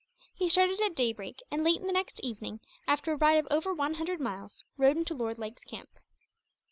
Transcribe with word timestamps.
He 0.33 0.49
started 0.49 0.81
at 0.81 0.95
daybreak 0.95 1.43
and, 1.51 1.63
late 1.63 1.79
the 1.83 1.91
next 1.91 2.19
evening, 2.21 2.59
after 2.87 3.11
a 3.11 3.17
ride 3.17 3.37
of 3.37 3.47
over 3.51 3.71
one 3.71 3.93
hundred 3.93 4.19
miles, 4.19 4.63
rode 4.75 4.97
into 4.97 5.13
Lord 5.13 5.37
Lake's 5.37 5.63
camp. 5.63 5.99